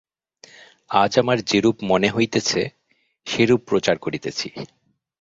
[0.91, 2.61] আজ আমার যেরূপ মনে হইতেছে,
[3.27, 4.47] সেরূপ প্রচার করিতেছি।